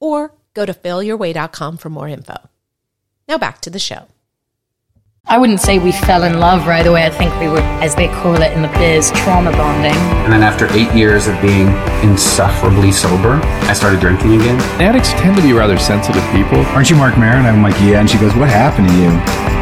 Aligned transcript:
or 0.00 0.34
go 0.54 0.66
to 0.66 0.72
failyourway.com 0.74 1.76
for 1.76 1.88
more 1.90 2.08
info. 2.08 2.36
Now 3.28 3.38
back 3.38 3.60
to 3.62 3.70
the 3.70 3.78
show. 3.78 4.08
I 5.30 5.36
wouldn't 5.36 5.60
say 5.60 5.78
we 5.78 5.92
fell 5.92 6.22
in 6.22 6.40
love 6.40 6.66
right 6.66 6.86
away. 6.86 7.04
I 7.04 7.10
think 7.10 7.38
we 7.38 7.48
were, 7.48 7.60
as 7.84 7.94
they 7.94 8.08
call 8.08 8.40
it 8.40 8.50
in 8.52 8.62
the 8.62 8.68
biz, 8.68 9.10
trauma 9.12 9.50
bonding. 9.52 9.92
And 10.24 10.32
then 10.32 10.42
after 10.42 10.66
eight 10.72 10.90
years 10.96 11.26
of 11.26 11.38
being 11.42 11.68
insufferably 12.02 12.92
sober, 12.92 13.38
I 13.68 13.74
started 13.74 14.00
drinking 14.00 14.40
again. 14.40 14.58
Addicts 14.80 15.12
tend 15.12 15.36
to 15.36 15.42
be 15.42 15.52
rather 15.52 15.78
sensitive 15.78 16.24
people. 16.32 16.58
Aren't 16.72 16.88
you 16.88 16.96
Marc 16.96 17.18
Maron? 17.18 17.44
I'm 17.44 17.62
like, 17.62 17.74
yeah. 17.74 18.00
And 18.00 18.08
she 18.08 18.16
goes, 18.16 18.34
what 18.36 18.48
happened 18.48 18.88
to 18.88 18.94
you? 18.94 19.57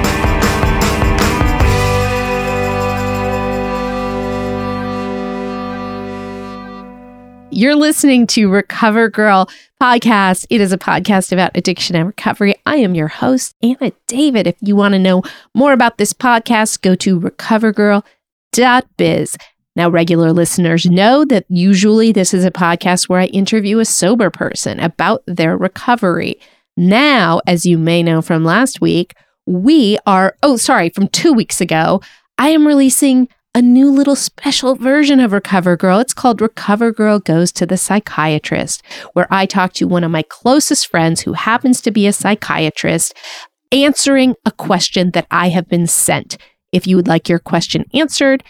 You're 7.57 7.75
listening 7.75 8.29
to 8.29 8.49
Recover 8.51 9.09
Girl 9.09 9.51
podcast. 9.81 10.47
It 10.51 10.61
is 10.61 10.75
a 10.75 10.79
podcast 10.79 11.33
about 11.33 11.53
addiction 11.55 11.97
and 11.97 12.07
recovery. 12.07 12.55
I 12.67 12.77
am 12.77 12.95
your 12.95 13.09
host, 13.09 13.55
Anna 13.63 13.93
David. 14.07 14.47
If 14.47 14.57
you 14.61 14.77
want 14.77 14.93
to 14.93 14.99
know 14.99 15.23
more 15.55 15.73
about 15.73 15.97
this 15.97 16.13
podcast, 16.13 16.83
go 16.83 16.95
to 16.97 17.19
recovergirl.biz. 17.19 19.37
Now, 19.75 19.89
regular 19.89 20.35
listeners 20.35 20.85
know 20.85 21.25
that 21.25 21.47
usually 21.49 22.13
this 22.13 22.35
is 22.35 22.45
a 22.45 22.51
podcast 22.51 23.09
where 23.09 23.21
I 23.21 23.27
interview 23.29 23.79
a 23.79 23.87
sober 23.87 24.29
person 24.29 24.79
about 24.79 25.23
their 25.27 25.57
recovery. 25.57 26.39
Now, 26.77 27.41
as 27.47 27.65
you 27.65 27.79
may 27.79 28.03
know 28.03 28.21
from 28.21 28.45
last 28.45 28.83
week, 28.83 29.15
we 29.47 29.97
are, 30.05 30.37
oh, 30.43 30.59
sorry, 30.59 30.91
from 30.91 31.09
two 31.09 31.33
weeks 31.33 31.63
ago, 31.63 32.03
I 32.37 32.51
am 32.51 32.67
releasing 32.67 33.31
a 33.57 33.63
new 33.63 33.91
little 33.91 34.15
special 34.15 34.75
version 34.75 35.19
of 35.19 35.33
Recover 35.33 35.79
Girl. 35.79 35.99
It's 35.99 36.13
called 36.13 36.43
Recover 36.43 36.93
Girl 36.93 37.19
Goes 37.19 37.51
to 37.53 37.65
the 37.65 37.79
Psychiatrist, 37.79 38.83
where 39.15 39.27
I 39.31 39.47
talk 39.47 39.73
to 39.75 39.89
one 39.89 40.05
of 40.05 40.11
my 40.11 40.21
closest 40.29 40.89
friends 40.89 41.23
who 41.23 41.33
happens 41.33 41.81
to 41.81 41.91
be 41.91 42.07
a 42.07 42.13
psychiatrist, 42.13 43.17
answering 43.73 44.35
a 44.45 44.51
question 44.51 45.13
that 45.13 45.27
I 45.31 45.49
have 45.49 45.71
been 45.71 45.87
sent. 45.87 46.37
If 46.71 46.87
you 46.87 46.97
would 46.97 47.09
like 47.09 47.31
your 47.31 47.39
question 47.39 47.87
answered, 47.95 48.45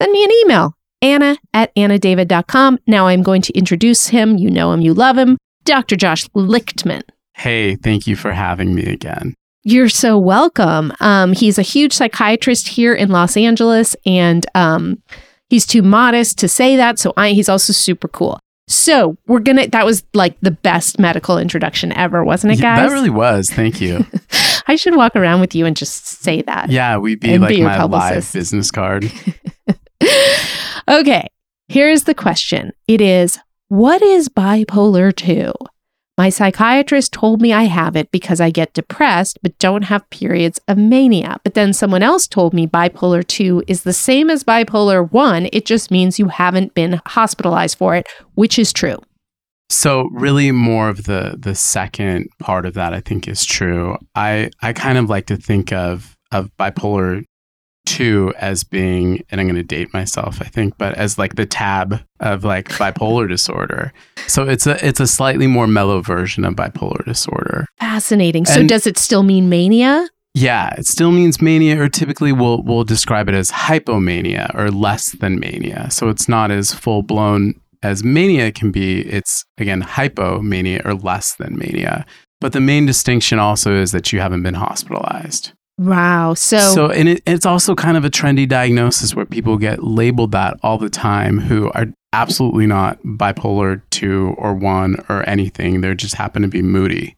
send 0.00 0.12
me 0.12 0.22
an 0.22 0.30
email, 0.30 0.76
anna 1.02 1.36
at 1.52 1.74
annadavid.com. 1.74 2.78
Now 2.86 3.08
I'm 3.08 3.24
going 3.24 3.42
to 3.42 3.58
introduce 3.58 4.06
him. 4.06 4.38
You 4.38 4.52
know 4.52 4.70
him, 4.70 4.82
you 4.82 4.94
love 4.94 5.18
him, 5.18 5.36
Dr. 5.64 5.96
Josh 5.96 6.28
Lichtman. 6.28 7.02
Hey, 7.34 7.74
thank 7.74 8.06
you 8.06 8.14
for 8.14 8.30
having 8.30 8.72
me 8.72 8.84
again. 8.84 9.34
You're 9.68 9.90
so 9.90 10.16
welcome. 10.16 10.94
Um, 10.98 11.34
he's 11.34 11.58
a 11.58 11.62
huge 11.62 11.92
psychiatrist 11.92 12.68
here 12.68 12.94
in 12.94 13.10
Los 13.10 13.36
Angeles, 13.36 13.94
and 14.06 14.46
um, 14.54 15.02
he's 15.50 15.66
too 15.66 15.82
modest 15.82 16.38
to 16.38 16.48
say 16.48 16.76
that. 16.76 16.98
So 16.98 17.12
I, 17.18 17.32
he's 17.32 17.50
also 17.50 17.74
super 17.74 18.08
cool. 18.08 18.40
So 18.66 19.18
we're 19.26 19.40
gonna. 19.40 19.68
That 19.68 19.84
was 19.84 20.04
like 20.14 20.40
the 20.40 20.52
best 20.52 20.98
medical 20.98 21.36
introduction 21.36 21.92
ever, 21.92 22.24
wasn't 22.24 22.54
it, 22.54 22.62
guys? 22.62 22.78
Yeah, 22.78 22.88
that 22.88 22.94
really 22.94 23.10
was. 23.10 23.50
Thank 23.50 23.78
you. 23.78 24.06
I 24.68 24.76
should 24.76 24.96
walk 24.96 25.14
around 25.14 25.42
with 25.42 25.54
you 25.54 25.66
and 25.66 25.76
just 25.76 26.06
say 26.06 26.40
that. 26.40 26.70
Yeah, 26.70 26.96
we'd 26.96 27.20
be 27.20 27.36
like 27.36 27.50
be 27.50 27.62
my 27.62 27.84
live 27.84 28.32
business 28.32 28.70
card. 28.70 29.12
okay, 30.88 31.26
here's 31.68 32.04
the 32.04 32.14
question. 32.14 32.72
It 32.86 33.02
is, 33.02 33.38
what 33.68 34.00
is 34.00 34.30
bipolar 34.30 35.14
two? 35.14 35.52
My 36.18 36.30
psychiatrist 36.30 37.12
told 37.12 37.40
me 37.40 37.52
I 37.52 37.62
have 37.64 37.94
it 37.94 38.10
because 38.10 38.40
I 38.40 38.50
get 38.50 38.74
depressed 38.74 39.38
but 39.40 39.56
don't 39.58 39.82
have 39.82 40.10
periods 40.10 40.58
of 40.66 40.76
mania. 40.76 41.38
But 41.44 41.54
then 41.54 41.72
someone 41.72 42.02
else 42.02 42.26
told 42.26 42.52
me 42.52 42.66
bipolar 42.66 43.24
2 43.24 43.62
is 43.68 43.84
the 43.84 43.92
same 43.92 44.28
as 44.28 44.42
bipolar 44.42 45.10
1. 45.12 45.48
It 45.52 45.64
just 45.64 45.92
means 45.92 46.18
you 46.18 46.26
haven't 46.26 46.74
been 46.74 47.00
hospitalized 47.06 47.78
for 47.78 47.94
it, 47.94 48.08
which 48.34 48.58
is 48.58 48.72
true. 48.72 48.98
So 49.70 50.08
really 50.12 50.50
more 50.50 50.88
of 50.88 51.04
the 51.04 51.36
the 51.38 51.54
second 51.54 52.28
part 52.40 52.66
of 52.66 52.74
that 52.74 52.92
I 52.92 53.00
think 53.00 53.28
is 53.28 53.44
true. 53.44 53.96
I 54.16 54.50
I 54.60 54.72
kind 54.72 54.98
of 54.98 55.08
like 55.08 55.26
to 55.26 55.36
think 55.36 55.72
of 55.72 56.16
of 56.32 56.50
bipolar 56.58 57.22
two 57.88 58.34
as 58.36 58.64
being, 58.64 59.24
and 59.30 59.40
I'm 59.40 59.46
going 59.46 59.56
to 59.56 59.62
date 59.62 59.92
myself, 59.94 60.40
I 60.42 60.44
think, 60.44 60.76
but 60.76 60.94
as 60.94 61.18
like 61.18 61.36
the 61.36 61.46
tab 61.46 62.00
of 62.20 62.44
like 62.44 62.68
bipolar 62.70 63.28
disorder. 63.36 63.92
So 64.26 64.46
it's 64.46 64.66
a 64.66 64.84
it's 64.86 65.00
a 65.00 65.06
slightly 65.06 65.46
more 65.46 65.66
mellow 65.66 66.02
version 66.02 66.44
of 66.44 66.54
bipolar 66.54 67.04
disorder. 67.04 67.66
Fascinating. 67.80 68.44
So 68.44 68.66
does 68.66 68.86
it 68.86 68.98
still 68.98 69.22
mean 69.22 69.48
mania? 69.48 70.08
Yeah, 70.34 70.74
it 70.76 70.86
still 70.86 71.10
means 71.10 71.40
mania, 71.40 71.80
or 71.82 71.88
typically 71.88 72.32
we'll 72.32 72.62
we'll 72.62 72.84
describe 72.84 73.28
it 73.28 73.34
as 73.34 73.50
hypomania 73.50 74.54
or 74.54 74.70
less 74.70 75.12
than 75.12 75.40
mania. 75.40 75.90
So 75.90 76.10
it's 76.10 76.28
not 76.28 76.50
as 76.50 76.74
full 76.74 77.02
blown 77.02 77.54
as 77.82 78.04
mania 78.04 78.52
can 78.52 78.70
be. 78.70 79.00
It's 79.08 79.44
again 79.56 79.82
hypomania 79.82 80.84
or 80.84 80.94
less 80.94 81.34
than 81.36 81.58
mania. 81.58 82.04
But 82.40 82.52
the 82.52 82.60
main 82.60 82.86
distinction 82.86 83.38
also 83.38 83.74
is 83.74 83.90
that 83.92 84.12
you 84.12 84.20
haven't 84.20 84.42
been 84.42 84.54
hospitalized. 84.54 85.52
Wow. 85.78 86.34
So, 86.34 86.58
so 86.58 86.90
and 86.90 87.08
it, 87.08 87.22
it's 87.24 87.46
also 87.46 87.74
kind 87.74 87.96
of 87.96 88.04
a 88.04 88.10
trendy 88.10 88.48
diagnosis 88.48 89.14
where 89.14 89.24
people 89.24 89.56
get 89.56 89.84
labeled 89.84 90.32
that 90.32 90.58
all 90.62 90.76
the 90.76 90.90
time 90.90 91.38
who 91.38 91.70
are 91.72 91.86
absolutely 92.12 92.66
not 92.66 93.00
bipolar 93.02 93.82
2 93.90 94.34
or 94.38 94.54
1 94.54 95.04
or 95.08 95.28
anything. 95.28 95.80
They 95.80 95.94
just 95.94 96.16
happen 96.16 96.42
to 96.42 96.48
be 96.48 96.62
moody. 96.62 97.16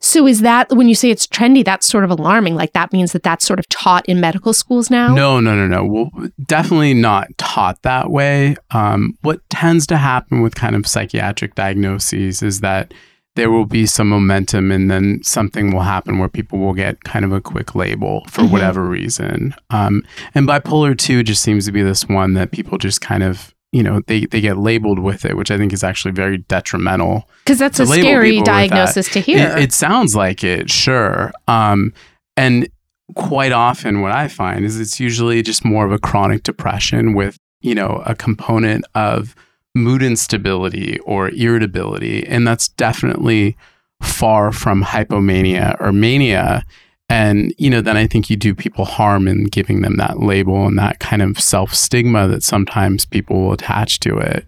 So 0.00 0.26
is 0.26 0.40
that 0.42 0.70
when 0.70 0.88
you 0.88 0.94
say 0.94 1.10
it's 1.10 1.26
trendy, 1.26 1.64
that's 1.64 1.88
sort 1.88 2.04
of 2.04 2.10
alarming? 2.10 2.54
Like 2.54 2.72
that 2.72 2.92
means 2.92 3.12
that 3.12 3.22
that's 3.22 3.46
sort 3.46 3.58
of 3.58 3.68
taught 3.68 4.06
in 4.06 4.20
medical 4.20 4.52
schools 4.52 4.90
now? 4.90 5.14
No, 5.14 5.40
no, 5.40 5.54
no, 5.54 5.66
no. 5.66 5.84
Well, 5.84 6.30
definitely 6.46 6.94
not 6.94 7.28
taught 7.38 7.82
that 7.82 8.10
way. 8.10 8.56
Um, 8.70 9.16
what 9.22 9.40
tends 9.50 9.86
to 9.88 9.96
happen 9.96 10.42
with 10.42 10.54
kind 10.54 10.76
of 10.76 10.86
psychiatric 10.86 11.54
diagnoses 11.54 12.42
is 12.42 12.60
that 12.60 12.94
there 13.38 13.50
will 13.50 13.66
be 13.66 13.86
some 13.86 14.08
momentum 14.08 14.72
and 14.72 14.90
then 14.90 15.20
something 15.22 15.70
will 15.70 15.82
happen 15.82 16.18
where 16.18 16.28
people 16.28 16.58
will 16.58 16.74
get 16.74 17.04
kind 17.04 17.24
of 17.24 17.32
a 17.32 17.40
quick 17.40 17.74
label 17.74 18.24
for 18.28 18.42
mm-hmm. 18.42 18.52
whatever 18.52 18.84
reason. 18.84 19.54
Um, 19.70 20.02
and 20.34 20.46
bipolar 20.48 20.98
2 20.98 21.22
just 21.22 21.42
seems 21.42 21.64
to 21.66 21.72
be 21.72 21.82
this 21.82 22.08
one 22.08 22.34
that 22.34 22.50
people 22.50 22.78
just 22.78 23.00
kind 23.00 23.22
of 23.22 23.54
you 23.70 23.82
know 23.82 24.00
they, 24.06 24.24
they 24.26 24.40
get 24.40 24.56
labeled 24.56 24.98
with 24.98 25.26
it 25.26 25.36
which 25.36 25.50
i 25.50 25.58
think 25.58 25.74
is 25.74 25.84
actually 25.84 26.12
very 26.12 26.38
detrimental 26.38 27.28
because 27.44 27.58
that's 27.58 27.78
a 27.78 27.86
scary 27.86 28.40
diagnosis 28.40 29.10
to 29.10 29.20
hear 29.20 29.46
it, 29.58 29.64
it, 29.64 29.72
sounds 29.72 30.16
like 30.16 30.42
it 30.42 30.70
sure 30.70 31.30
um, 31.48 31.92
and 32.34 32.66
quite 33.14 33.52
often 33.52 34.00
what 34.00 34.10
i 34.10 34.26
find 34.26 34.64
is 34.64 34.80
it's 34.80 34.98
usually 34.98 35.42
just 35.42 35.66
more 35.66 35.84
of 35.84 35.92
a 35.92 35.98
chronic 35.98 36.44
depression 36.44 37.12
with 37.12 37.36
you 37.60 37.74
know 37.74 38.02
a 38.06 38.14
component 38.14 38.86
of 38.94 39.34
mood 39.78 40.02
instability 40.02 40.98
or 41.00 41.30
irritability. 41.30 42.26
And 42.26 42.46
that's 42.46 42.68
definitely 42.68 43.56
far 44.02 44.52
from 44.52 44.82
hypomania 44.82 45.76
or 45.80 45.92
mania. 45.92 46.64
And, 47.08 47.54
you 47.56 47.70
know, 47.70 47.80
then 47.80 47.96
I 47.96 48.06
think 48.06 48.28
you 48.28 48.36
do 48.36 48.54
people 48.54 48.84
harm 48.84 49.26
in 49.26 49.44
giving 49.44 49.80
them 49.80 49.96
that 49.96 50.20
label 50.20 50.66
and 50.66 50.78
that 50.78 50.98
kind 51.00 51.22
of 51.22 51.40
self 51.40 51.74
stigma 51.74 52.28
that 52.28 52.42
sometimes 52.42 53.06
people 53.06 53.40
will 53.44 53.52
attach 53.52 54.00
to 54.00 54.18
it. 54.18 54.44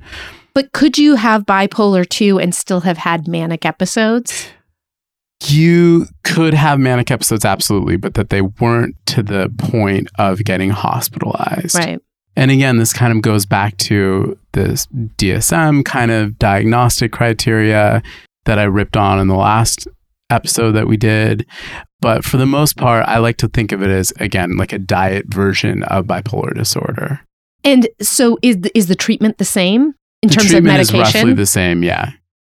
But 0.53 0.73
could 0.73 0.99
you 0.99 1.15
have 1.15 1.47
bipolar 1.47 2.07
2 2.07 2.39
and 2.39 2.55
still 2.55 2.81
have 2.81 2.99
had 2.99 3.29
manic 3.29 3.65
episodes? 3.65 4.49
You 5.47 6.07
could 6.23 6.53
have 6.53 6.79
manic 6.79 7.11
episodes, 7.11 7.47
absolutely, 7.47 7.97
but 7.97 8.15
that 8.15 8.29
they 8.29 8.43
weren't 8.43 8.95
to 9.07 9.23
the 9.23 9.51
point 9.57 10.09
of 10.19 10.45
getting 10.45 10.69
hospitalized. 10.69 11.77
Right. 11.77 12.01
And 12.37 12.51
again, 12.51 12.79
this 12.79 12.93
kind 12.93 13.13
of 13.13 13.23
goes 13.23 13.45
back 13.45 13.77
to 13.79 14.39
this 14.53 14.87
DSM 14.87 15.85
kind 15.85 16.11
of 16.11 16.39
diagnostic 16.39 17.13
criteria 17.13 18.03
that 18.45 18.59
I 18.59 18.65
ripped 18.65 18.97
on 18.97 19.19
in 19.19 19.29
the 19.29 19.37
last 19.37 19.87
episode 20.31 20.73
that 20.73 20.87
we 20.87 20.97
did. 20.97 21.47
But 22.01 22.25
for 22.25 22.37
the 22.37 22.47
most 22.47 22.77
part, 22.77 23.05
I 23.07 23.19
like 23.19 23.37
to 23.39 23.49
think 23.49 23.73
of 23.73 23.83
it 23.83 23.91
as, 23.91 24.13
again, 24.21 24.57
like 24.57 24.73
a 24.73 24.79
diet 24.79 25.27
version 25.29 25.83
of 25.85 26.07
bipolar 26.07 26.55
disorder. 26.55 27.21
And 27.63 27.89
so 28.01 28.39
is 28.41 28.59
the, 28.61 28.77
is 28.77 28.87
the 28.87 28.95
treatment 28.95 29.39
the 29.39 29.45
same 29.45 29.95
in 30.23 30.29
the 30.29 30.37
terms 30.37 30.53
of 30.53 30.65
medication? 30.65 31.01
Is 31.01 31.15
roughly 31.15 31.35
the 31.35 31.47
same, 31.47 31.83
yeah. 31.83 32.13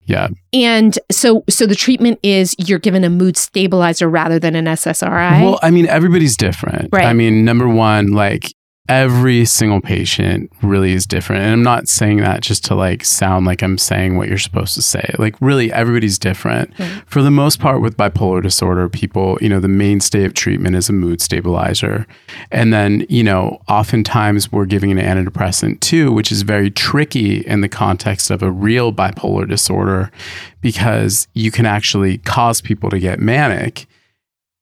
Yeah. 0.06 0.28
And 0.52 0.98
so 1.10 1.44
so 1.48 1.66
the 1.66 1.74
treatment 1.74 2.20
is 2.22 2.54
you're 2.58 2.78
given 2.78 3.04
a 3.04 3.10
mood 3.10 3.36
stabilizer 3.36 4.08
rather 4.08 4.38
than 4.38 4.54
an 4.54 4.66
SSRI. 4.66 5.42
Well, 5.42 5.58
I 5.62 5.70
mean 5.70 5.86
everybody's 5.86 6.36
different. 6.36 6.90
Right. 6.92 7.06
I 7.06 7.14
mean 7.14 7.42
number 7.44 7.68
one 7.68 8.08
like 8.08 8.52
every 8.88 9.46
single 9.46 9.80
patient 9.80 10.52
really 10.62 10.92
is 10.92 11.06
different. 11.06 11.42
And 11.42 11.52
I'm 11.52 11.62
not 11.62 11.88
saying 11.88 12.18
that 12.18 12.42
just 12.42 12.64
to 12.66 12.74
like 12.74 13.02
sound 13.02 13.46
like 13.46 13.62
I'm 13.62 13.78
saying 13.78 14.18
what 14.18 14.28
you're 14.28 14.36
supposed 14.36 14.74
to 14.74 14.82
say. 14.82 15.14
Like 15.18 15.40
really 15.40 15.72
everybody's 15.72 16.18
different. 16.18 16.70
For 17.06 17.22
the 17.22 17.30
most 17.30 17.60
part 17.60 17.80
with 17.80 17.96
bipolar 17.96 18.42
disorder, 18.42 18.90
people, 18.90 19.38
you 19.40 19.48
know, 19.48 19.58
the 19.58 19.68
mainstay 19.68 20.24
of 20.24 20.34
treatment 20.34 20.76
is 20.76 20.90
a 20.90 20.92
mood 20.92 21.22
stabilizer. 21.22 22.06
And 22.50 22.74
then, 22.74 23.06
you 23.08 23.24
know, 23.24 23.62
oftentimes 23.68 24.52
we're 24.52 24.66
giving 24.66 24.92
an 24.92 24.98
antidepressant 24.98 25.80
too, 25.80 26.12
which 26.12 26.30
is 26.30 26.42
very 26.42 26.70
tricky 26.70 27.38
in 27.38 27.62
the 27.62 27.70
context 27.70 28.30
of 28.30 28.42
a 28.42 28.50
real 28.50 28.92
bipolar 28.92 29.48
disorder 29.48 30.10
because 30.60 31.26
you 31.32 31.50
can 31.50 31.64
actually 31.64 32.18
cause 32.18 32.60
people 32.60 32.90
to 32.90 32.98
get 32.98 33.18
manic 33.18 33.86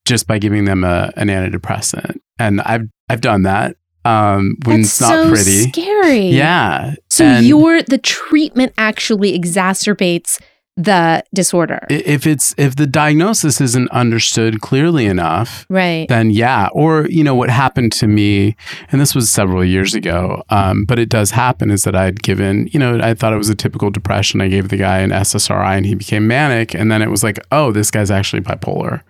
just 0.04 0.28
by 0.28 0.38
giving 0.38 0.64
them 0.64 0.84
a, 0.84 1.12
an 1.16 1.26
antidepressant. 1.26 2.20
And 2.38 2.60
I've 2.60 2.88
I've 3.08 3.20
done 3.20 3.42
that 3.42 3.76
um, 4.04 4.56
when 4.64 4.82
That's 4.82 4.92
it's 4.92 5.00
not 5.00 5.10
so 5.12 5.28
pretty. 5.28 5.68
scary. 5.70 6.26
Yeah. 6.28 6.94
So 7.10 7.24
And 7.24 7.46
your 7.46 7.82
the 7.82 7.98
treatment 7.98 8.72
actually 8.78 9.38
exacerbates 9.38 10.40
the 10.78 11.22
disorder. 11.34 11.80
if 11.90 12.26
it's 12.26 12.54
if 12.56 12.76
the 12.76 12.86
diagnosis 12.86 13.60
isn't 13.60 13.90
understood 13.90 14.62
clearly 14.62 15.04
enough, 15.04 15.66
right. 15.68 16.08
then 16.08 16.30
yeah. 16.30 16.68
Or 16.72 17.06
you 17.10 17.22
know 17.22 17.34
what 17.34 17.50
happened 17.50 17.92
to 17.92 18.06
me, 18.06 18.56
and 18.90 18.98
this 18.98 19.14
was 19.14 19.28
several 19.28 19.62
years 19.62 19.94
ago, 19.94 20.42
um, 20.48 20.84
but 20.86 20.98
it 20.98 21.10
does 21.10 21.30
happen 21.32 21.70
is 21.70 21.84
that 21.84 21.94
I'd 21.94 22.22
given 22.22 22.68
you 22.72 22.80
know 22.80 22.98
I 23.02 23.12
thought 23.12 23.34
it 23.34 23.36
was 23.36 23.50
a 23.50 23.54
typical 23.54 23.90
depression. 23.90 24.40
I 24.40 24.48
gave 24.48 24.70
the 24.70 24.78
guy 24.78 25.00
an 25.00 25.10
SSRI 25.10 25.76
and 25.76 25.84
he 25.84 25.94
became 25.94 26.26
manic, 26.26 26.74
and 26.74 26.90
then 26.90 27.02
it 27.02 27.10
was 27.10 27.22
like 27.22 27.38
oh 27.52 27.70
this 27.70 27.90
guy's 27.90 28.10
actually 28.10 28.40
bipolar. 28.40 29.02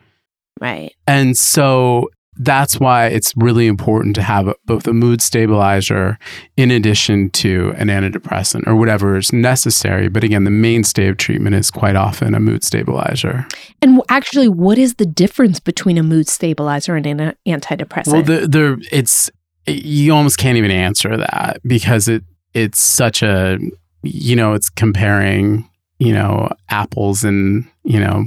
right. 0.60 0.92
And 1.06 1.36
so 1.36 2.10
that's 2.36 2.80
why 2.80 3.06
it's 3.06 3.34
really 3.36 3.66
important 3.66 4.14
to 4.14 4.22
have 4.22 4.54
both 4.64 4.86
a 4.86 4.92
mood 4.94 5.20
stabilizer 5.20 6.18
in 6.56 6.70
addition 6.70 7.28
to 7.30 7.74
an 7.76 7.88
antidepressant 7.88 8.66
or 8.66 8.74
whatever 8.74 9.16
is 9.16 9.32
necessary. 9.32 10.08
But 10.08 10.24
again, 10.24 10.44
the 10.44 10.50
mainstay 10.50 11.08
of 11.08 11.18
treatment 11.18 11.56
is 11.56 11.70
quite 11.70 11.94
often 11.94 12.34
a 12.34 12.40
mood 12.40 12.64
stabilizer. 12.64 13.46
And 13.82 14.00
actually, 14.08 14.48
what 14.48 14.78
is 14.78 14.94
the 14.94 15.04
difference 15.06 15.60
between 15.60 15.98
a 15.98 16.02
mood 16.02 16.28
stabilizer 16.28 16.96
and 16.96 17.06
an 17.06 17.20
uh, 17.20 17.32
antidepressant? 17.46 18.12
Well, 18.12 18.22
the, 18.22 18.48
the, 18.48 18.88
it's, 18.90 19.30
you 19.66 20.14
almost 20.14 20.38
can't 20.38 20.56
even 20.56 20.70
answer 20.70 21.16
that 21.16 21.60
because 21.66 22.08
it, 22.08 22.24
it's 22.54 22.80
such 22.80 23.22
a, 23.22 23.58
you 24.02 24.36
know, 24.36 24.54
it's 24.54 24.70
comparing, 24.70 25.68
you 25.98 26.12
know, 26.12 26.50
apples 26.70 27.24
and, 27.24 27.68
you 27.84 28.00
know, 28.00 28.24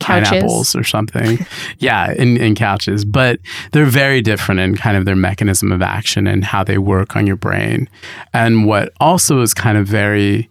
Couches. 0.00 0.76
or 0.76 0.84
something. 0.84 1.38
yeah, 1.78 2.12
in, 2.12 2.36
in 2.36 2.54
couches. 2.54 3.04
But 3.04 3.40
they're 3.72 3.86
very 3.86 4.20
different 4.20 4.60
in 4.60 4.76
kind 4.76 4.96
of 4.96 5.04
their 5.04 5.16
mechanism 5.16 5.72
of 5.72 5.82
action 5.82 6.26
and 6.26 6.44
how 6.44 6.62
they 6.64 6.78
work 6.78 7.16
on 7.16 7.26
your 7.26 7.36
brain. 7.36 7.88
And 8.32 8.66
what 8.66 8.92
also 9.00 9.40
is 9.40 9.54
kind 9.54 9.78
of 9.78 9.86
very 9.86 10.48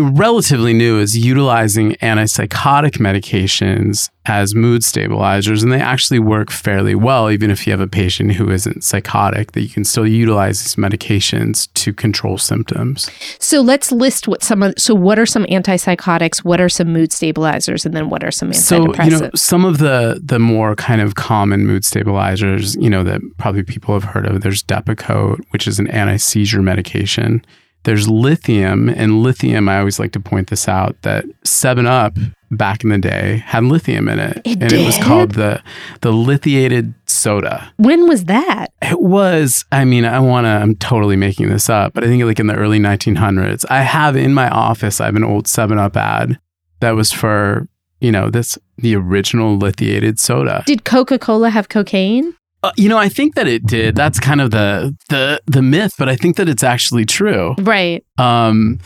relatively 0.00 0.72
new 0.72 0.98
is 0.98 1.16
utilizing 1.16 1.92
antipsychotic 1.94 2.98
medications 2.98 4.10
as 4.26 4.54
mood 4.54 4.82
stabilizers 4.82 5.62
and 5.62 5.70
they 5.70 5.80
actually 5.80 6.18
work 6.18 6.50
fairly 6.50 6.94
well 6.94 7.30
even 7.30 7.50
if 7.50 7.66
you 7.66 7.72
have 7.72 7.80
a 7.80 7.86
patient 7.86 8.32
who 8.32 8.48
isn't 8.50 8.82
psychotic 8.82 9.52
that 9.52 9.60
you 9.60 9.68
can 9.68 9.84
still 9.84 10.06
utilize 10.06 10.62
these 10.62 10.76
medications 10.76 11.70
to 11.74 11.92
control 11.92 12.38
symptoms 12.38 13.10
So 13.38 13.60
let's 13.60 13.92
list 13.92 14.28
what 14.28 14.42
some 14.42 14.62
of. 14.62 14.74
So 14.78 14.94
what 14.94 15.18
are 15.18 15.26
some 15.26 15.44
antipsychotics? 15.44 16.44
What 16.44 16.60
are 16.60 16.68
some 16.68 16.92
mood 16.92 17.12
stabilizers? 17.12 17.84
And 17.84 17.94
then 17.94 18.08
what 18.08 18.24
are 18.24 18.30
some 18.30 18.50
antidepressants 18.50 18.96
So 18.96 19.04
you 19.04 19.10
know 19.10 19.30
some 19.34 19.64
of 19.64 19.78
the 19.78 20.20
the 20.22 20.38
more 20.38 20.74
kind 20.76 21.00
of 21.00 21.14
common 21.14 21.66
mood 21.66 21.84
stabilizers, 21.84 22.74
you 22.76 22.90
know 22.90 23.04
that 23.04 23.20
probably 23.38 23.62
people 23.62 23.94
have 23.94 24.04
heard 24.04 24.26
of. 24.26 24.40
There's 24.40 24.62
Depakote, 24.62 25.44
which 25.50 25.66
is 25.66 25.78
an 25.78 25.88
anti 25.88 26.16
seizure 26.16 26.62
medication. 26.62 27.44
There's 27.84 28.08
lithium, 28.08 28.88
and 28.88 29.22
lithium. 29.22 29.68
I 29.68 29.78
always 29.78 29.98
like 29.98 30.12
to 30.12 30.20
point 30.20 30.48
this 30.48 30.68
out 30.68 31.00
that 31.02 31.24
Seven 31.44 31.86
Up 31.86 32.16
back 32.50 32.84
in 32.84 32.90
the 32.90 32.98
day 32.98 33.42
had 33.46 33.64
lithium 33.64 34.08
in 34.08 34.18
it, 34.20 34.40
It 34.44 34.62
and 34.62 34.72
it 34.72 34.84
was 34.86 34.96
called 34.98 35.32
the 35.32 35.62
the 36.02 36.12
lithiated 36.12 36.94
soda. 37.06 37.72
when 37.76 38.06
was 38.08 38.24
that? 38.26 38.68
It 38.82 39.00
was, 39.00 39.64
I 39.72 39.84
mean, 39.84 40.04
I 40.04 40.18
want 40.20 40.44
to, 40.44 40.50
I'm 40.50 40.74
totally 40.76 41.16
making 41.16 41.48
this 41.48 41.68
up, 41.70 41.94
but 41.94 42.04
I 42.04 42.06
think 42.06 42.22
like 42.24 42.38
in 42.38 42.46
the 42.46 42.54
early 42.54 42.78
1900s, 42.78 43.64
I 43.70 43.82
have 43.82 44.14
in 44.14 44.34
my 44.34 44.48
office, 44.50 45.00
I 45.00 45.06
have 45.06 45.16
an 45.16 45.24
old 45.24 45.46
7 45.48 45.78
Up 45.78 45.96
ad 45.96 46.38
that 46.80 46.92
was 46.92 47.10
for, 47.12 47.66
you 48.00 48.12
know, 48.12 48.28
this, 48.30 48.58
the 48.76 48.94
original 48.94 49.56
lithiated 49.56 50.18
soda. 50.18 50.62
Did 50.66 50.84
Coca 50.84 51.18
Cola 51.18 51.50
have 51.50 51.68
cocaine? 51.68 52.34
Uh, 52.64 52.72
you 52.76 52.88
know, 52.88 52.96
I 52.96 53.10
think 53.10 53.34
that 53.34 53.46
it 53.46 53.66
did. 53.66 53.94
That's 53.94 54.18
kind 54.18 54.40
of 54.40 54.50
the, 54.50 54.96
the, 55.10 55.38
the 55.46 55.60
myth, 55.60 55.92
but 55.98 56.08
I 56.08 56.16
think 56.16 56.36
that 56.36 56.48
it's 56.48 56.62
actually 56.62 57.04
true. 57.04 57.54
Right. 57.58 58.02
Um, 58.16 58.80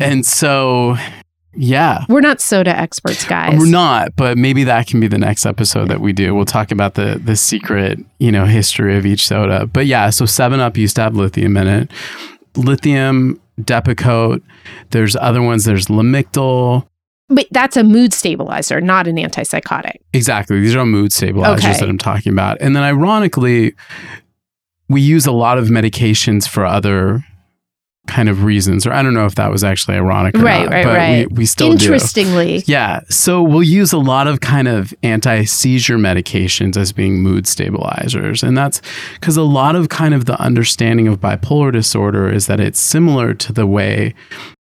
and 0.00 0.26
so, 0.26 0.96
yeah. 1.54 2.04
We're 2.08 2.20
not 2.20 2.40
soda 2.40 2.76
experts, 2.76 3.24
guys. 3.24 3.56
We're 3.56 3.66
not, 3.66 4.16
but 4.16 4.36
maybe 4.36 4.64
that 4.64 4.88
can 4.88 4.98
be 4.98 5.06
the 5.06 5.18
next 5.18 5.46
episode 5.46 5.88
that 5.88 6.00
we 6.00 6.12
do. 6.12 6.34
We'll 6.34 6.44
talk 6.44 6.72
about 6.72 6.94
the 6.94 7.20
the 7.24 7.36
secret, 7.36 8.00
you 8.18 8.32
know, 8.32 8.46
history 8.46 8.96
of 8.96 9.06
each 9.06 9.26
soda. 9.26 9.66
But 9.66 9.86
yeah, 9.86 10.10
so 10.10 10.26
Seven 10.26 10.58
Up 10.58 10.76
used 10.76 10.96
to 10.96 11.02
have 11.02 11.14
lithium 11.14 11.56
in 11.56 11.68
it. 11.68 11.90
Lithium, 12.56 13.40
Depakote. 13.60 14.42
There's 14.90 15.14
other 15.14 15.40
ones. 15.42 15.64
There's 15.64 15.86
Lamictal. 15.86 16.86
But 17.30 17.46
that's 17.50 17.76
a 17.76 17.84
mood 17.84 18.12
stabilizer, 18.14 18.80
not 18.80 19.06
an 19.06 19.16
antipsychotic. 19.16 19.96
Exactly. 20.14 20.60
These 20.60 20.74
are 20.74 20.86
mood 20.86 21.12
stabilizers 21.12 21.64
Okay. 21.64 21.78
that 21.80 21.88
I'm 21.88 21.98
talking 21.98 22.32
about. 22.32 22.56
And 22.60 22.74
then 22.74 22.82
ironically, 22.82 23.74
we 24.88 25.02
use 25.02 25.26
a 25.26 25.32
lot 25.32 25.58
of 25.58 25.66
medications 25.68 26.48
for 26.48 26.64
other 26.64 27.24
kind 28.06 28.30
of 28.30 28.42
reasons. 28.42 28.86
Or 28.86 28.92
I 28.94 29.02
don't 29.02 29.12
know 29.12 29.26
if 29.26 29.34
that 29.34 29.50
was 29.50 29.62
actually 29.62 29.98
ironic 29.98 30.34
or 30.36 30.40
Right, 30.40 30.62
not, 30.64 30.72
right, 30.72 30.84
but 30.86 30.96
right. 30.96 31.30
We, 31.30 31.40
we 31.40 31.44
still 31.46 31.68
do. 31.68 31.72
Interestingly, 31.74 32.64
Yeah. 32.66 33.00
So 33.10 33.42
we'll 33.42 33.62
use 33.62 33.92
a 33.92 33.98
lot 33.98 34.26
of 34.26 34.40
kind 34.40 34.66
of 34.66 34.94
anti 35.02 35.44
seizure 35.44 35.98
medications 35.98 36.78
as 36.78 36.92
being 36.92 37.20
mood 37.22 37.46
stabilizers. 37.46 38.42
And 38.42 38.56
that's 38.56 38.80
because 39.20 39.36
a 39.36 39.42
lot 39.42 39.76
of 39.76 39.90
kind 39.90 40.14
of 40.14 40.24
the 40.24 40.40
understanding 40.40 41.06
of 41.06 41.20
bipolar 41.20 41.70
disorder 41.70 42.32
is 42.32 42.46
that 42.46 42.60
it's 42.60 42.80
similar 42.80 43.34
to 43.34 43.52
the 43.52 43.66
way 43.66 44.14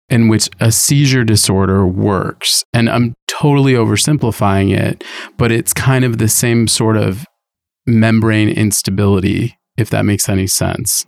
in 0.08 0.28
which 0.28 0.48
a 0.60 0.70
seizure 0.70 1.24
disorder 1.24 1.86
works. 1.86 2.64
And 2.72 2.88
I'm 2.90 3.14
totally 3.26 3.72
oversimplifying 3.72 4.76
it, 4.76 5.02
but 5.36 5.50
it's 5.50 5.72
kind 5.72 6.04
of 6.04 6.18
the 6.18 6.28
same 6.28 6.68
sort 6.68 6.96
of 6.96 7.24
membrane 7.86 8.48
instability, 8.48 9.58
if 9.76 9.90
that 9.90 10.04
makes 10.04 10.28
any 10.28 10.46
sense. 10.46 11.06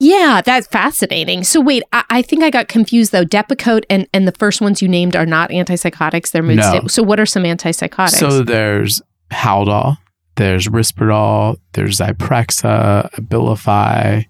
yeah, 0.00 0.40
that's 0.44 0.66
fascinating. 0.68 1.44
So 1.44 1.60
wait, 1.60 1.82
I, 1.92 2.04
I 2.10 2.22
think 2.22 2.42
I 2.42 2.50
got 2.50 2.68
confused 2.68 3.12
though. 3.12 3.24
Depakote 3.24 3.84
and 3.90 4.06
and 4.14 4.26
the 4.28 4.32
first 4.32 4.60
ones 4.60 4.80
you 4.80 4.88
named 4.88 5.14
are 5.16 5.26
not 5.26 5.50
antipsychotics; 5.50 6.30
they're 6.30 6.42
mood 6.42 6.56
No. 6.58 6.68
stable. 6.70 6.88
So 6.88 7.02
what 7.02 7.18
are 7.20 7.26
some 7.26 7.42
antipsychotics? 7.42 8.10
So 8.18 8.42
there's 8.42 9.02
Haldol, 9.30 9.98
there's 10.36 10.68
Risperdal, 10.68 11.56
there's 11.74 11.98
Zyprexa, 11.98 13.10
Abilify, 13.12 14.24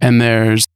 and 0.00 0.20
there's 0.20 0.67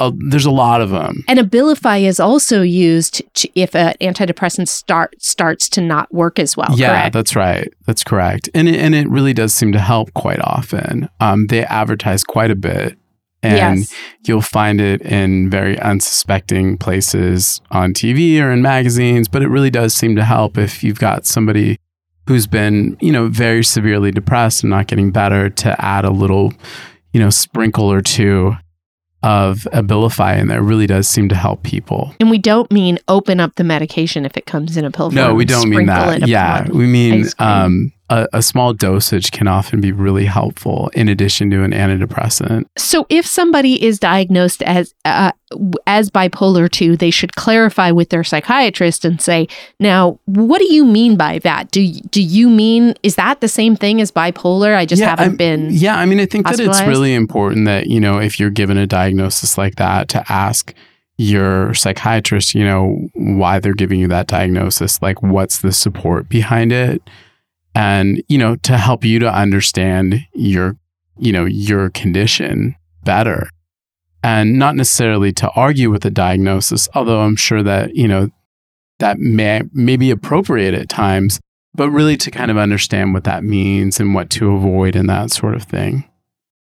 a, 0.00 0.12
there's 0.16 0.46
a 0.46 0.50
lot 0.50 0.80
of 0.80 0.90
them. 0.90 1.22
and 1.28 1.38
Abilify 1.38 2.02
is 2.02 2.18
also 2.18 2.62
used 2.62 3.22
to, 3.34 3.48
if 3.54 3.76
an 3.76 3.94
antidepressant 4.00 4.66
start 4.66 5.14
starts 5.22 5.68
to 5.68 5.80
not 5.80 6.12
work 6.12 6.38
as 6.38 6.56
well. 6.56 6.74
yeah, 6.74 6.88
correct? 6.88 7.12
that's 7.12 7.36
right. 7.36 7.72
That's 7.86 8.02
correct. 8.02 8.48
And 8.54 8.68
it, 8.68 8.76
and 8.76 8.94
it 8.94 9.08
really 9.08 9.34
does 9.34 9.54
seem 9.54 9.72
to 9.72 9.78
help 9.78 10.12
quite 10.14 10.40
often. 10.40 11.08
Um, 11.20 11.46
they 11.46 11.64
advertise 11.64 12.24
quite 12.24 12.50
a 12.50 12.56
bit. 12.56 12.96
And 13.42 13.80
yes. 13.80 13.94
you'll 14.26 14.42
find 14.42 14.82
it 14.82 15.00
in 15.00 15.48
very 15.48 15.78
unsuspecting 15.78 16.76
places 16.76 17.62
on 17.70 17.94
TV 17.94 18.38
or 18.38 18.52
in 18.52 18.60
magazines, 18.60 19.28
but 19.28 19.40
it 19.42 19.48
really 19.48 19.70
does 19.70 19.94
seem 19.94 20.14
to 20.16 20.24
help 20.24 20.58
if 20.58 20.84
you've 20.84 20.98
got 20.98 21.24
somebody 21.24 21.78
who's 22.26 22.46
been, 22.46 22.98
you 23.00 23.10
know, 23.10 23.28
very 23.28 23.64
severely 23.64 24.10
depressed 24.10 24.62
and 24.62 24.70
not 24.70 24.88
getting 24.88 25.10
better 25.10 25.48
to 25.48 25.74
add 25.82 26.04
a 26.04 26.10
little, 26.10 26.52
you 27.14 27.20
know, 27.20 27.30
sprinkle 27.30 27.90
or 27.90 28.02
two 28.02 28.56
of 29.22 29.68
Abilify 29.72 30.38
in 30.38 30.48
there 30.48 30.62
really 30.62 30.86
does 30.86 31.06
seem 31.06 31.28
to 31.28 31.34
help 31.34 31.62
people. 31.62 32.14
And 32.20 32.30
we 32.30 32.38
don't 32.38 32.70
mean 32.72 32.98
open 33.08 33.38
up 33.40 33.56
the 33.56 33.64
medication 33.64 34.24
if 34.24 34.36
it 34.36 34.46
comes 34.46 34.76
in 34.76 34.84
a 34.84 34.90
pill 34.90 35.10
form. 35.10 35.14
No, 35.14 35.34
we 35.34 35.44
don't 35.44 35.68
mean 35.68 35.86
that. 35.86 36.26
Yeah, 36.26 36.66
we 36.68 36.86
mean 36.86 37.26
um, 37.38 37.92
a, 38.10 38.26
a 38.32 38.42
small 38.42 38.74
dosage 38.74 39.30
can 39.30 39.46
often 39.46 39.80
be 39.80 39.92
really 39.92 40.26
helpful 40.26 40.90
in 40.94 41.08
addition 41.08 41.48
to 41.50 41.62
an 41.62 41.70
antidepressant. 41.70 42.66
So, 42.76 43.06
if 43.08 43.24
somebody 43.24 43.82
is 43.82 43.98
diagnosed 43.98 44.62
as 44.64 44.92
uh, 45.04 45.32
as 45.86 46.10
bipolar 46.10 46.70
two, 46.70 46.96
they 46.96 47.10
should 47.10 47.36
clarify 47.36 47.92
with 47.92 48.10
their 48.10 48.24
psychiatrist 48.24 49.04
and 49.04 49.20
say, 49.22 49.46
"Now, 49.78 50.18
what 50.26 50.58
do 50.58 50.72
you 50.72 50.84
mean 50.84 51.16
by 51.16 51.38
that? 51.38 51.70
Do 51.70 51.90
do 52.10 52.20
you 52.20 52.50
mean 52.50 52.94
is 53.02 53.14
that 53.14 53.40
the 53.40 53.48
same 53.48 53.76
thing 53.76 54.00
as 54.00 54.10
bipolar? 54.10 54.76
I 54.76 54.84
just 54.84 55.02
haven't 55.02 55.24
I'm- 55.24 55.36
been." 55.36 55.68
Yeah, 55.70 55.96
I 55.96 56.04
mean, 56.04 56.20
I 56.20 56.26
think 56.26 56.46
that 56.46 56.58
it's 56.58 56.82
really 56.82 57.14
important 57.14 57.66
that 57.66 57.86
you 57.86 58.00
know 58.00 58.18
if 58.18 58.40
you're 58.40 58.50
given 58.50 58.76
a 58.76 58.86
diagnosis 58.86 59.56
like 59.56 59.76
that 59.76 60.08
to 60.08 60.24
ask 60.28 60.74
your 61.16 61.74
psychiatrist, 61.74 62.54
you 62.54 62.64
know, 62.64 63.08
why 63.12 63.60
they're 63.60 63.74
giving 63.74 64.00
you 64.00 64.08
that 64.08 64.26
diagnosis, 64.26 65.02
like 65.02 65.22
what's 65.22 65.58
the 65.58 65.70
support 65.70 66.30
behind 66.30 66.72
it, 66.72 67.02
and 67.74 68.22
you 68.28 68.38
know, 68.38 68.56
to 68.56 68.76
help 68.76 69.04
you 69.04 69.18
to 69.20 69.32
understand 69.32 70.26
your 70.34 70.76
you 71.20 71.32
know, 71.32 71.44
your 71.44 71.90
condition 71.90 72.74
better. 73.04 73.48
And 74.22 74.58
not 74.58 74.74
necessarily 74.74 75.32
to 75.34 75.50
argue 75.50 75.90
with 75.90 76.02
the 76.02 76.10
diagnosis, 76.10 76.88
although 76.94 77.20
I'm 77.20 77.36
sure 77.36 77.62
that, 77.62 77.94
you 77.94 78.08
know, 78.08 78.30
that 78.98 79.18
may, 79.18 79.62
may 79.72 79.96
be 79.96 80.10
appropriate 80.10 80.74
at 80.74 80.88
times, 80.88 81.40
but 81.74 81.90
really 81.90 82.16
to 82.18 82.30
kind 82.30 82.50
of 82.50 82.58
understand 82.58 83.14
what 83.14 83.24
that 83.24 83.44
means 83.44 84.00
and 84.00 84.14
what 84.14 84.28
to 84.30 84.54
avoid 84.54 84.96
and 84.96 85.08
that 85.08 85.30
sort 85.30 85.54
of 85.54 85.62
thing. 85.62 86.04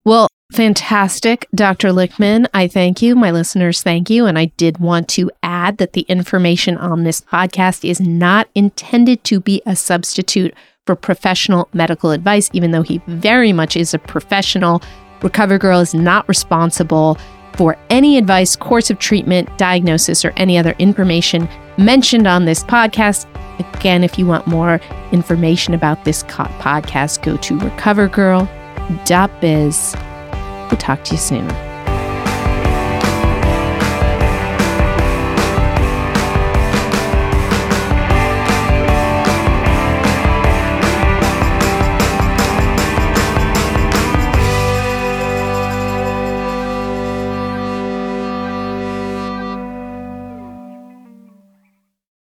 Well, 0.04 0.28
fantastic, 0.52 1.48
Dr. 1.56 1.90
Lichtman 1.90 2.48
I 2.54 2.68
thank 2.68 3.02
you. 3.02 3.16
My 3.16 3.32
listeners 3.32 3.82
thank 3.82 4.10
you. 4.10 4.26
And 4.26 4.38
I 4.38 4.46
did 4.58 4.80
want 4.80 5.08
to 5.10 5.32
add 5.44 5.78
that 5.78 5.94
the 5.94 6.02
information 6.02 6.78
on 6.78 7.04
this 7.04 7.22
podcast 7.22 7.90
is 7.90 8.02
not 8.02 8.50
intended 8.56 9.24
to 9.26 9.40
be 9.40 9.62
a 9.66 9.76
substitute 9.76 10.54
for 10.88 10.96
professional 10.96 11.70
medical 11.74 12.10
advice, 12.10 12.50
even 12.54 12.72
though 12.72 12.82
he 12.82 13.00
very 13.06 13.54
much 13.54 13.78
is 13.78 13.94
a 13.94 14.00
professional. 14.00 14.82
Recover 15.22 15.60
Girl 15.60 15.80
is 15.80 15.94
not 15.94 16.28
responsible 16.28 17.20
for 17.54 17.78
any 17.90 18.18
advice, 18.18 18.56
course 18.56 18.90
of 18.90 18.98
treatment, 19.00 19.50
diagnosis, 19.58 20.24
or 20.24 20.32
any 20.38 20.58
other 20.58 20.74
information 20.80 21.50
mentioned 21.78 22.26
on 22.28 22.46
this 22.46 22.64
podcast. 22.64 23.26
Again, 23.76 24.02
if 24.04 24.18
you 24.18 24.26
want 24.26 24.48
more 24.48 24.80
information 25.12 25.74
about 25.74 26.06
this 26.06 26.24
podcast, 26.24 27.22
go 27.24 27.36
to 27.38 27.58
recovergirl.biz. 27.58 29.96
We'll 30.70 30.80
talk 30.80 31.04
to 31.06 31.14
you 31.14 31.20
soon. 31.20 31.67